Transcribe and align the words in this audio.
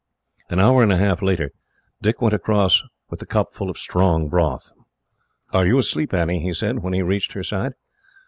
An 0.49 0.59
hour 0.59 0.81
and 0.81 0.91
a 0.91 0.97
half 0.97 1.21
later, 1.21 1.51
Dick 2.01 2.23
went 2.23 2.33
across 2.33 2.81
with 3.11 3.19
the 3.19 3.27
cup 3.27 3.53
full 3.53 3.69
of 3.69 3.77
strong 3.77 4.29
broth. 4.29 4.71
"Are 5.53 5.67
you 5.67 5.77
asleep, 5.77 6.11
Annie?" 6.11 6.39
he 6.39 6.53
said, 6.55 6.79
when 6.79 6.93
he 6.93 7.03
reached 7.03 7.33
her 7.33 7.43
side. 7.43 7.73